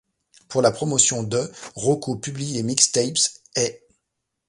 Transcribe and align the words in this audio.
Pour 0.47 0.63
la 0.63 0.71
promotion 0.71 1.21
de', 1.21 1.51
Rocko 1.75 2.15
publie 2.15 2.53
les 2.53 2.63
mixtapes' 2.63 3.19
et'. 3.55 3.85